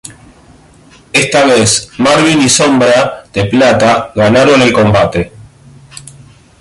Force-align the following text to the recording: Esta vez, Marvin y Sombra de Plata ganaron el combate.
Esta 1.13 1.45
vez, 1.45 1.91
Marvin 1.99 2.41
y 2.41 2.49
Sombra 2.49 3.25
de 3.31 3.45
Plata 3.45 4.11
ganaron 4.15 4.59
el 4.63 4.73
combate. 4.73 5.31